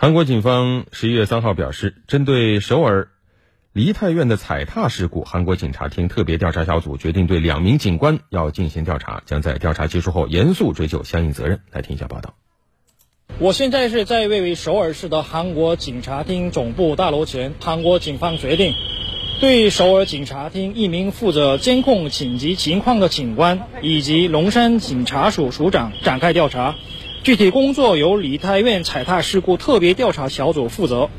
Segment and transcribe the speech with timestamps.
[0.00, 3.08] 韩国警方十一月三号表示，针对首尔
[3.72, 11.58] 梨泰院的踩踏事故，韩国警察厅特别调查小组决定对两名警官要进行调查，将在调查结束后严肃追究相应责任。
[11.72, 12.36] 来听一下报道。
[13.40, 18.74] 我现在是在位于首尔市的韩国警察厅总部大楼前，韩国警方决定
[19.40, 26.76] 对首尔警察厅一名负责监控紧急情况的警官以及龙山警察署署长展开调查。
[27.28, 31.10] 具体工作由梨泰院踩踏事故特别调查小组负责。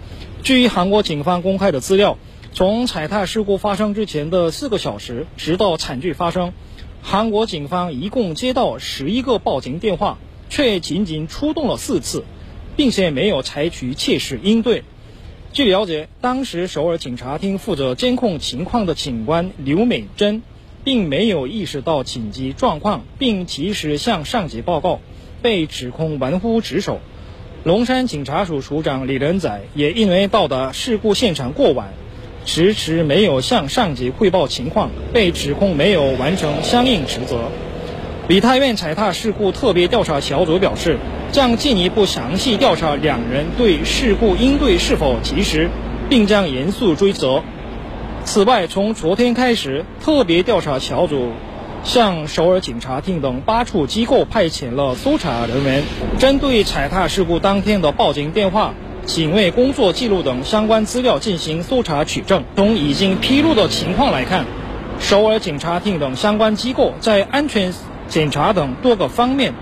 [0.42, 2.18] 据韩国警方公开的资料，
[2.52, 6.52] 从踩踏事故发生之前的四个小时，直到惨剧发生，
[7.04, 10.18] 韩国警方一共接到十一个报警电话，
[10.50, 12.24] 却仅仅出动了四次，
[12.76, 14.84] 并且没有采取切实应对。
[15.54, 20.42] 据了解，当时首尔警察厅负责监控情况的警官刘美珍，
[20.84, 25.02] 并没有意识到紧急状况，并及时向上级报告。
[25.42, 27.00] 被指控玩忽职守，
[27.64, 31.90] 龙山警察署署长李仁仔也因为到达事故现场过晚，
[32.46, 37.50] 迟迟没有向上级汇报情况，被指控没有完成相应职责。
[38.28, 40.98] 梨泰院踩踏事故特别调查小组表示，
[41.32, 45.70] 将进一步详细调查两人对事故应对是否及时，
[46.10, 47.44] 并将严肃追责。
[48.26, 51.32] 此外，从昨天开始，特别调查小组。
[51.84, 55.84] 向首尔警察厅等八处机构派遣了搜查人员，
[56.20, 58.74] 针对踩踏事故当天的报警电话、
[59.06, 62.44] 警卫工作记录等相关资料进行搜查取证。
[62.56, 64.46] 从已经披露的情况来看，
[65.00, 67.74] 首尔警察厅等相关机构在安全
[68.08, 69.54] 检查等多个方面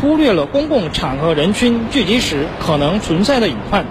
[0.00, 3.84] 忽略了公共场合人群聚集时可能存在的隐患，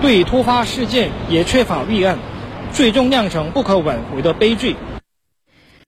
[0.00, 2.18] 对突发事件也缺乏预案，
[2.72, 4.76] 最终酿成不可挽回的悲剧。